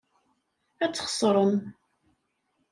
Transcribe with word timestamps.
Ad 0.83 0.91
txeṣrem. 0.93 1.53